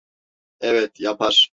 [0.59, 1.49] Evet, yapar.